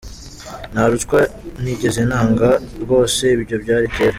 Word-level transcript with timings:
Nta 0.73 0.83
ruswa 0.91 1.19
nigeze 1.61 1.99
ntanga 2.09 2.49
rwose 2.83 3.21
ibyo 3.35 3.55
byari 3.63 3.87
kera. 3.95 4.09